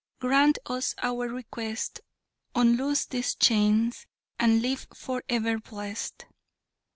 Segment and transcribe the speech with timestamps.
[0.19, 2.01] Grant us our request,
[2.55, 4.07] Unloose these chains,
[4.39, 6.25] and live for ever blest!"